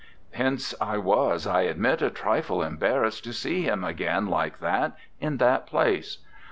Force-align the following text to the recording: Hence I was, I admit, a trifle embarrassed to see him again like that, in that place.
Hence 0.31 0.73
I 0.81 0.97
was, 0.97 1.45
I 1.45 1.61
admit, 1.61 2.01
a 2.01 2.09
trifle 2.09 2.63
embarrassed 2.63 3.23
to 3.25 3.33
see 3.33 3.65
him 3.65 3.83
again 3.83 4.25
like 4.25 4.57
that, 4.57 4.97
in 5.19 5.37
that 5.37 5.67
place. 5.67 6.17